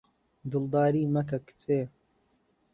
دڵداری 0.51 1.03
مەکە 1.13 1.37
کچێ 1.47 1.81